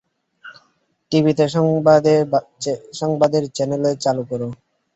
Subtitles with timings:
[1.11, 1.45] টিভিতে
[2.99, 4.47] সংবাদের চ্যানেল চালু করো।